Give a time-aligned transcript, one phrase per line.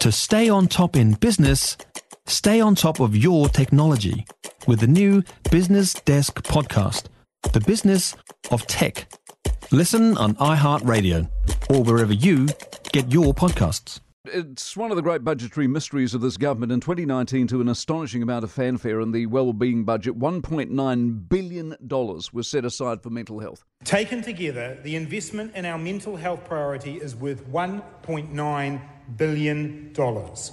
[0.00, 1.76] To stay on top in business,
[2.24, 4.24] stay on top of your technology
[4.66, 7.08] with the new Business Desk podcast,
[7.52, 8.16] The Business
[8.50, 9.12] of Tech.
[9.70, 11.28] Listen on iHeartRadio
[11.68, 12.48] or wherever you
[12.92, 14.00] get your podcasts.
[14.24, 16.72] It's one of the great budgetary mysteries of this government.
[16.72, 21.76] In 2019, to an astonishing amount of fanfare in the well-being budget, $1.9 billion
[22.32, 23.64] was set aside for mental health.
[23.84, 28.80] Taken together, the investment in our mental health priority is worth $1.9
[29.16, 29.92] billion.
[29.92, 30.52] dollars,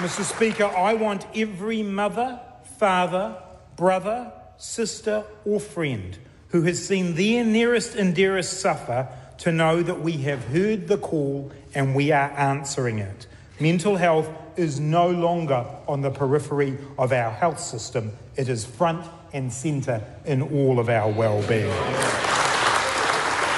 [0.00, 0.22] Mr.
[0.22, 2.40] Speaker, I want every mother,
[2.78, 3.36] father,
[3.76, 6.16] brother, sister, or friend
[6.48, 9.08] who has seen their nearest and dearest suffer
[9.38, 13.26] to know that we have heard the call and we are answering it.
[13.60, 19.06] Mental health is no longer on the periphery of our health system, it is front
[19.32, 21.72] and centre in all of our well-being.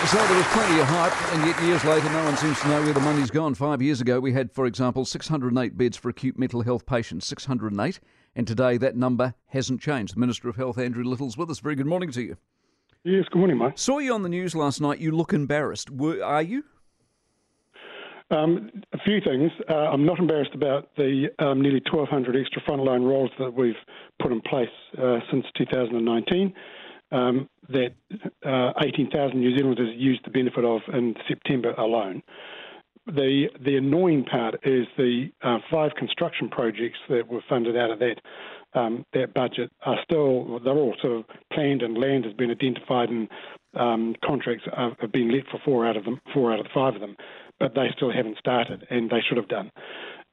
[0.06, 2.82] So there was plenty of hype, and yet years later, no one seems to know
[2.82, 3.54] where the money's gone.
[3.54, 7.26] Five years ago, we had, for example, 608 beds for acute mental health patients.
[7.28, 8.00] 608,
[8.34, 10.16] and today that number hasn't changed.
[10.16, 11.60] The Minister of Health, Andrew Little's with us.
[11.60, 12.36] Very good morning to you.
[13.04, 13.78] Yes, good morning, mate.
[13.78, 14.98] Saw you on the news last night.
[14.98, 15.88] You look embarrassed.
[15.88, 16.64] Were, are you?
[18.32, 19.52] Um, a few things.
[19.68, 23.74] Uh, I'm not embarrassed about the um, nearly 1,200 extra frontline roles that we've
[24.20, 26.54] put in place uh, since 2019.
[27.10, 27.92] Um, that
[28.42, 32.22] uh, 18,000 New Zealanders used the benefit of in September alone.
[33.06, 37.98] The the annoying part is the uh, five construction projects that were funded out of
[37.98, 38.16] that
[38.74, 43.10] um, that budget are still they're all sort of planned and land has been identified
[43.10, 43.28] and
[43.74, 46.70] um, contracts have, have been let for four out of them, four out of the
[46.74, 47.16] five of them,
[47.58, 49.70] but they still haven't started and they should have done.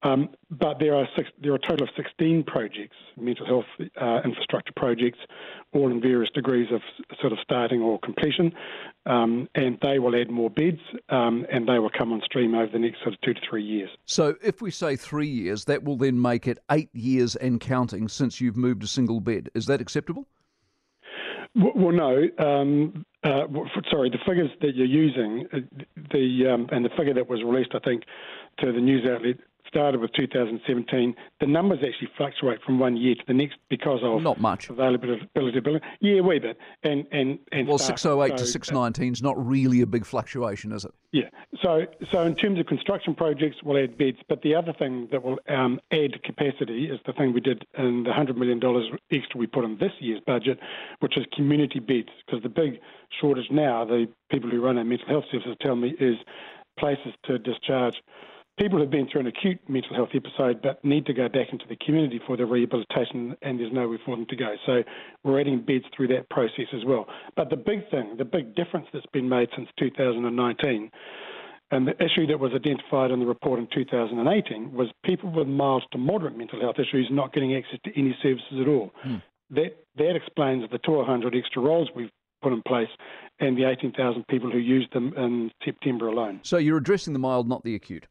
[0.02, 3.66] Um, but there are six, there are a total of 16 projects, mental health
[4.02, 5.20] uh, infrastructure projects,
[5.74, 6.82] all in various degrees of
[7.20, 8.54] sort of starting or completion,
[9.06, 12.72] um, and they will add more beds, um, and they will come on stream over
[12.72, 13.90] the next sort of two to three years.
[14.06, 18.08] So, if we say three years, that will then make it eight years and counting
[18.08, 19.50] since you've moved a single bed.
[19.54, 20.28] Is that acceptable?
[21.56, 22.28] Well, no.
[22.38, 23.44] Um, uh,
[23.90, 25.58] sorry, the figures that you're using, uh,
[26.12, 28.04] the um, and the figure that was released, I think,
[28.60, 29.38] to the news outlet
[29.70, 34.22] started with 2017, the numbers actually fluctuate from one year to the next because of
[34.22, 35.26] not much availability.
[36.02, 36.58] Yeah, wee bit.
[36.84, 40.86] And and, and well, 608 so, to 619 is not really a big fluctuation, is
[40.86, 40.92] it?
[41.12, 41.30] Yeah.
[41.64, 45.24] So so in terms of construction projects, we'll add beds, but the other thing that
[45.24, 49.40] will um, add capacity is the thing we did in the hundred million dollars extra
[49.40, 50.60] we put in this year's budget,
[51.00, 52.80] which is community beds, because the big
[53.22, 56.16] shortage now, the people who run our mental health services tell me, is
[56.78, 57.96] places to discharge
[58.60, 61.66] people who've been through an acute mental health episode but need to go back into
[61.68, 64.56] the community for their rehabilitation and there's nowhere for them to go.
[64.66, 64.84] So
[65.24, 67.08] we're adding beds through that process as well.
[67.36, 70.92] But the big thing, the big difference that's been made since 2019
[71.72, 75.84] and the issue that was identified in the report in 2018 was people with mild
[75.92, 78.92] to moderate mental health issues not getting access to any services at all.
[79.04, 79.16] Hmm.
[79.52, 82.10] That that explains the 200 extra roles we've
[82.42, 82.90] put in place
[83.40, 86.40] and the 18,000 people who used them in September alone.
[86.44, 88.08] So you're addressing the mild, not the acute.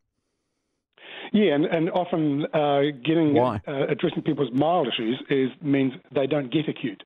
[1.33, 3.59] Yeah, and, and often uh, getting uh,
[3.89, 7.03] addressing people's mild issues is means they don't get acute.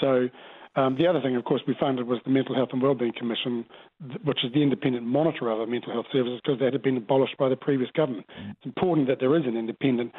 [0.00, 0.28] So
[0.76, 3.64] um, the other thing, of course, we funded was the Mental Health and Wellbeing Commission,
[4.24, 7.36] which is the independent monitor of our mental health services, because that had been abolished
[7.38, 8.26] by the previous government.
[8.50, 10.12] It's important that there is an independent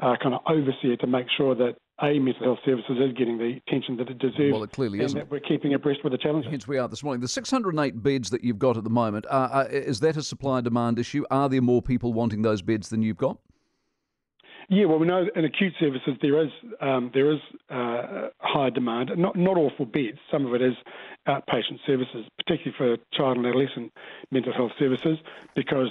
[0.00, 3.60] uh, kind of overseer to make sure that a mental health services is getting the
[3.66, 4.52] attention that it deserves.
[4.52, 5.18] Well, it clearly and isn't.
[5.18, 6.50] That we're keeping abreast with the challenges.
[6.50, 7.20] Hence, we are this morning.
[7.20, 10.58] The 608 beds that you've got at the moment, uh, uh, is that a supply
[10.58, 11.24] and demand issue?
[11.30, 13.38] Are there more people wanting those beds than you've got?
[14.70, 16.50] Yeah, well, we know in acute services there is
[16.80, 17.40] um, there is
[17.70, 19.10] uh, high demand.
[19.16, 20.18] Not not all for beds.
[20.32, 20.74] Some of it is
[21.28, 23.92] outpatient services, particularly for child and adolescent
[24.30, 25.18] mental health services,
[25.54, 25.88] because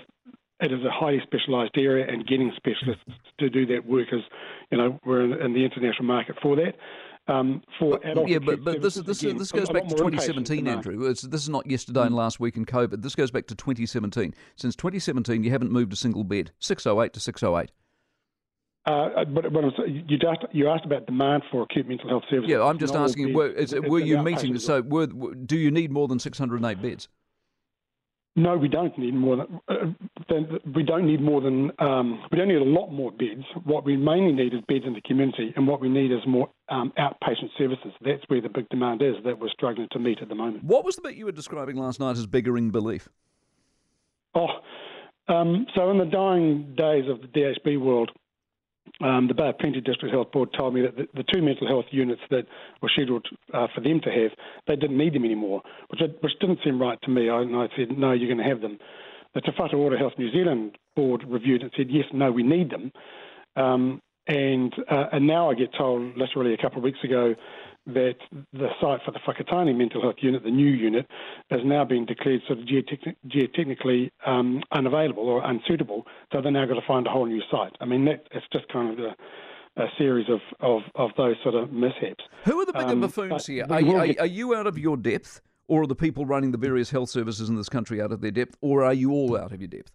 [0.63, 3.03] it is a highly specialised area, and getting specialists
[3.39, 4.21] to do that work is,
[4.71, 6.75] you know, we're in, in the international market for that.
[7.27, 10.67] Um, for but, adult yeah, but, but this this, again, this goes back to 2017,
[10.67, 11.05] Andrew.
[11.09, 12.17] It's, this is not yesterday and mm.
[12.17, 13.01] last week in COVID.
[13.01, 14.33] This goes back to 2017.
[14.57, 16.51] Since 2017, you haven't moved a single bed.
[16.59, 17.71] 608 to 608.
[18.85, 22.51] Uh, but, but you, asked, you asked about demand for acute mental health services.
[22.51, 26.09] Yeah, I'm just asking, were, is, were you meeting, so were, do you need more
[26.09, 27.07] than 608 beds?
[28.35, 30.35] No, we don't need more than, uh,
[30.75, 33.45] we don't need more than um, we don't need a lot more beds.
[33.63, 36.49] What we mainly need is beds in the community, and what we need is more
[36.69, 37.91] um, outpatient services.
[38.03, 40.63] That's where the big demand is that we're struggling to meet at the moment.
[40.63, 43.07] What was the bit you were describing last night as biggering belief?
[44.33, 44.47] Oh,
[45.27, 48.11] um, so in the dying days of the DHB world,
[49.01, 51.67] um, the Bay of Plenty District Health Board told me that the, the two mental
[51.67, 52.45] health units that
[52.81, 54.31] were scheduled uh, for them to have,
[54.67, 57.29] they didn't need them anymore, which, which didn't seem right to me.
[57.29, 58.77] I, and I said, no, you're going to have them.
[59.33, 62.91] The Te Whatu Health New Zealand board reviewed and said, yes, no, we need them.
[63.55, 67.35] Um, and uh, and now I get told, literally a couple of weeks ago,
[67.85, 68.15] that
[68.53, 71.05] the site for the Whakatane mental health unit, the new unit,
[71.49, 76.05] has now been declared sort of geotechni- geotechnically um, unavailable or unsuitable.
[76.31, 77.75] So they're now got to find a whole new site.
[77.81, 81.55] I mean, that, it's just kind of a, a series of, of, of, those sort
[81.55, 82.23] of mishaps.
[82.45, 83.65] Who are the bigger um, buffoons here?
[83.69, 85.41] Are, are, are you out of your depth?
[85.69, 88.31] Or are the people running the various health services in this country out of their
[88.31, 88.57] depth?
[88.59, 89.91] Or are you all out of your depth?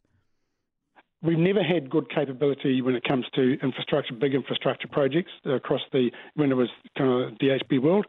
[1.22, 6.10] We've never had good capability when it comes to infrastructure, big infrastructure projects across the
[6.34, 8.06] when it was kind of DHB world.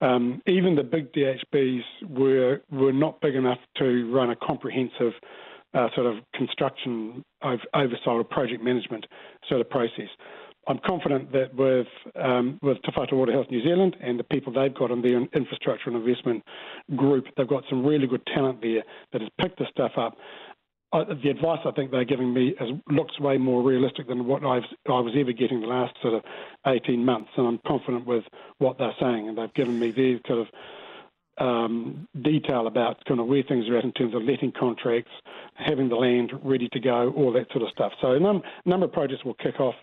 [0.00, 5.12] Um, even the big DHBs were were not big enough to run a comprehensive
[5.74, 9.06] uh, sort of construction oversight or project management
[9.48, 10.08] sort of process.
[10.66, 11.86] I'm confident that with
[12.16, 15.20] um, with Te Whatu Ora Health New Zealand and the people they've got in their
[15.20, 16.42] infrastructure and investment
[16.96, 18.82] group, they've got some really good talent there
[19.12, 20.16] that has picked this stuff up
[20.92, 24.44] uh, the advice I think they're giving me is, looks way more realistic than what
[24.44, 26.22] I've, I was ever getting the last sort of
[26.66, 28.24] 18 months, and I'm confident with
[28.58, 30.46] what they're saying, and they've given me their kind of
[31.38, 35.12] um, detail about kind of where things are at in terms of letting contracts,
[35.54, 37.92] having the land ready to go, all that sort of stuff.
[38.00, 39.76] So a num- number of projects will kick off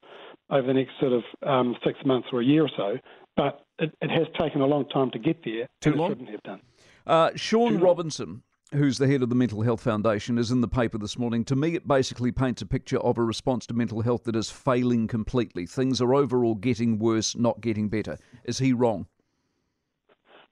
[0.49, 2.97] over the next sort of um, six months or a year or so,
[3.35, 5.67] but it, it, has taken a long time to get there.
[5.81, 6.11] Too long?
[6.11, 6.61] shouldn't have done.
[7.05, 8.27] Uh, Shaun Too Robinson.
[8.27, 8.41] Long
[8.73, 11.45] who's the head of the Mental Health Foundation, is in the paper this morning.
[11.45, 14.49] To me, it basically paints a picture of a response to mental health that is
[14.49, 15.65] failing completely.
[15.65, 18.17] Things are overall getting worse, not getting better.
[18.43, 19.07] Is he wrong?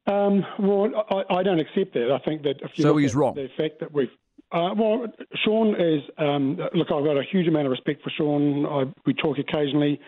[0.08, 2.12] Um, well, I, I, don't accept that.
[2.12, 3.34] I think that if you so look he's at wrong.
[3.34, 4.10] the fact that we've
[4.52, 5.08] uh, well,
[5.44, 6.92] Shaun is um, look.
[6.92, 8.66] I've got a huge amount of respect for Shaun.
[8.68, 10.00] I, we talk occasionally,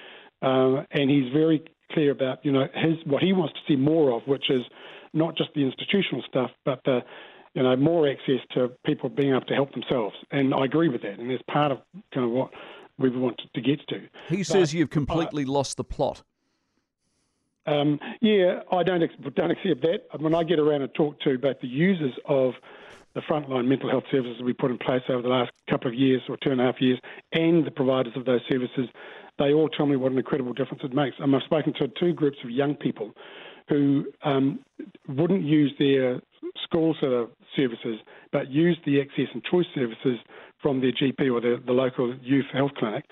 [0.44, 4.12] uh, and he's very clear about you know his what he wants to see more
[4.12, 4.62] of, which is
[5.14, 7.00] not just the institutional stuff, but the
[7.58, 10.16] you know, more access to people being able to help themselves.
[10.30, 11.18] And I agree with that.
[11.18, 11.80] And that's part of
[12.14, 12.52] kind of what
[13.00, 14.02] we want to get to.
[14.30, 16.22] He but, says you've completely uh, lost the plot.
[17.66, 19.02] Um, yeah, I don't
[19.34, 20.02] don't accept that.
[20.20, 22.54] When I get around and talk to both the users of
[23.16, 26.22] the frontline mental health services we put in place over the last couple of years
[26.30, 27.00] or two and a half years,
[27.34, 28.88] and the providers of those services,
[29.40, 31.16] they all tell me what an incredible difference it makes.
[31.18, 33.14] And I've spoken to two groups of young people
[33.68, 34.60] who um,
[35.08, 36.22] wouldn't use their
[36.68, 38.00] school sort of services,
[38.32, 40.20] but use the access and choice services
[40.62, 43.06] from their GP or the, the local youth health clinic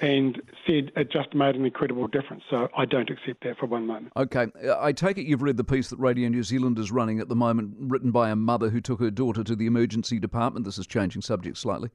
[0.00, 2.42] and said it just made an incredible difference.
[2.48, 4.12] So I don't accept that for one moment.
[4.16, 4.46] Okay.
[4.78, 7.36] I take it you've read the piece that Radio New Zealand is running at the
[7.36, 10.64] moment, written by a mother who took her daughter to the emergency department.
[10.64, 11.90] This is changing subject slightly.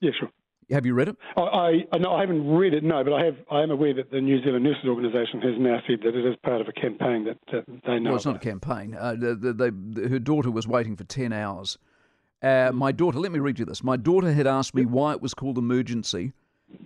[0.00, 0.30] Yeah, sure.
[0.70, 1.16] Have you read it?
[1.36, 3.36] I, I, no, I haven't read it, no, but I have.
[3.50, 6.36] I am aware that the New Zealand Nurses Organisation has now said that it is
[6.44, 8.10] part of a campaign that, they know.
[8.10, 8.34] Well, it's about.
[8.34, 8.94] not a campaign.
[8.94, 11.78] Uh, the, the, her daughter was waiting for ten hours.
[12.42, 13.82] Uh, my daughter, let me read you this.
[13.82, 16.32] My daughter had asked me why it was called emergency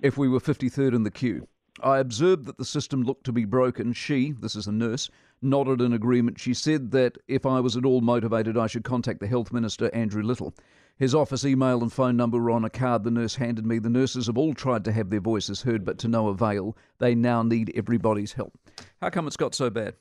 [0.03, 1.47] if we were 53rd in the queue.
[1.85, 3.93] I observed that the system looked to be broken.
[3.93, 5.11] She, this is a nurse,
[5.43, 6.41] nodded in agreement.
[6.41, 9.95] She said that if I was at all motivated, I should contact the Health Minister,
[9.95, 10.55] Andrew Little.
[10.97, 13.79] His office email and phone number were on a card the nurse handed me.
[13.79, 16.75] The nurses have all tried to have their voices heard, but to no avail.
[17.01, 18.59] They now need everybody's help.
[19.03, 19.95] How come it's got so bad?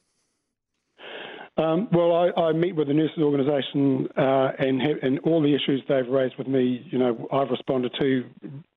[1.55, 5.83] Um, well, I, I, meet with the nurses organisation uh, and, and all the issues
[5.87, 6.87] they've raised with me.
[6.89, 8.25] You know, I've responded to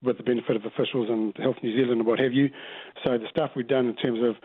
[0.03, 2.51] with the benefit of officials and Health New Zealand and what have you.
[3.03, 4.37] So the stuff we've done in terms of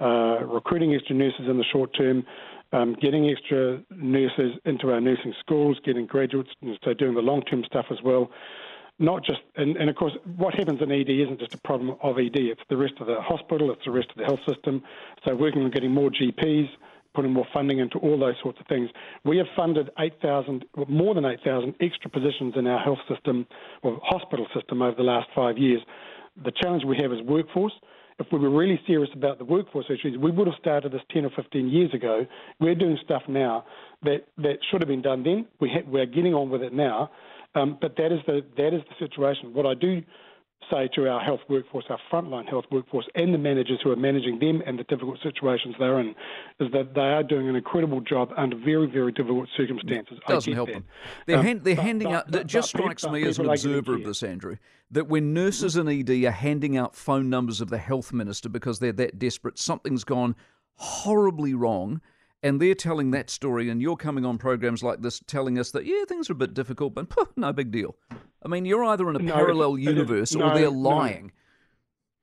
[0.00, 2.24] uh, recruiting extra nurses in the short term,
[2.72, 6.50] um, getting extra nurses into our nursing schools, getting graduates,
[6.84, 8.30] so doing the long term stuff as well.
[9.00, 12.18] Not just, and, and, of course, what happens in ED isn't just a problem of
[12.18, 14.82] ED, it's the rest of the hospital, it's the rest of the health system.
[15.24, 16.68] So, working on getting more GPs,
[17.14, 18.90] putting more funding into all those sorts of things.
[19.24, 23.46] We have funded 8,000, more than 8,000 extra positions in our health system
[23.82, 25.80] or hospital system over the last five years.
[26.44, 27.74] The challenge we have is workforce
[28.18, 31.24] if we were really serious about the workforce issues, we would have started this 10
[31.24, 32.26] or 15 years ago.
[32.60, 33.64] We're doing stuff now
[34.02, 35.46] that, that should have been done then.
[35.60, 37.10] We ha- we're getting on with it now.
[37.54, 39.52] Um, but that is the that is the situation.
[39.52, 40.02] What I do
[40.72, 44.38] say to our health workforce, our frontline health workforce, and the managers who are managing
[44.38, 46.14] them and the difficult situations they're in,
[46.60, 50.18] is that they are doing an incredible job under very, very difficult circumstances.
[50.26, 50.74] Doesn't help that.
[50.74, 50.84] them.
[51.26, 52.34] They're, um, hand, they're but, handing but, out.
[52.34, 54.56] It just strikes me as an observer of this, Andrew,
[54.90, 58.78] that when nurses and ED are handing out phone numbers of the health minister because
[58.78, 60.34] they're that desperate, something's gone
[60.76, 62.00] horribly wrong
[62.42, 65.86] and they're telling that story, and you're coming on programs like this telling us that,
[65.86, 67.06] yeah, things are a bit difficult, but
[67.36, 67.96] no big deal.
[68.44, 71.32] I mean, you're either in a no, parallel universe no, or they're lying.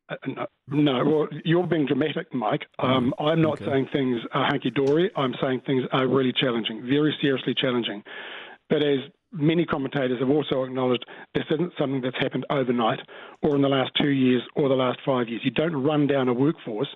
[0.09, 2.65] Uh, no, no, well, you're being dramatic, Mike.
[2.79, 3.65] Um, mm, I'm not okay.
[3.65, 5.11] saying things are hunky dory.
[5.15, 8.03] I'm saying things are really challenging, very seriously challenging.
[8.69, 8.99] But as
[9.31, 12.99] many commentators have also acknowledged, this isn't something that's happened overnight
[13.41, 15.41] or in the last two years or the last five years.
[15.43, 16.89] You don't run down a workforce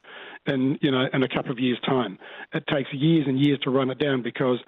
[0.48, 2.18] in you know in a couple of years' time.
[2.54, 4.60] It takes years and years to run it down because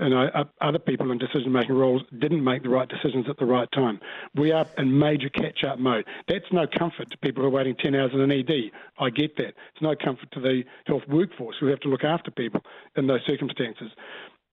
[0.00, 0.26] you know,
[0.62, 4.00] other people in decision-making roles didn't make the right decisions at the right time.
[4.34, 6.06] We are in major catch-up mode.
[6.28, 8.70] That's no comfort to people who are waiting 10 hours in an ED.
[8.98, 9.48] I get that.
[9.48, 12.62] It's no comfort to the health workforce who have to look after people
[12.96, 13.90] in those circumstances.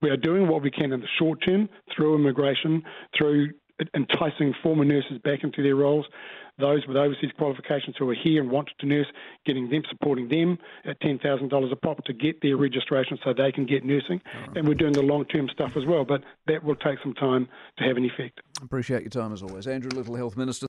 [0.01, 2.83] We are doing what we can in the short term through immigration,
[3.17, 3.49] through
[3.95, 6.05] enticing former nurses back into their roles,
[6.57, 9.07] those with overseas qualifications who are here and want to nurse,
[9.45, 13.65] getting them, supporting them at $10,000 a pop to get their registration so they can
[13.65, 14.21] get nursing.
[14.47, 14.57] Right.
[14.57, 17.47] And we're doing the long term stuff as well, but that will take some time
[17.77, 18.41] to have an effect.
[18.61, 19.67] Appreciate your time as always.
[19.67, 20.68] Andrew Little, Health Minister.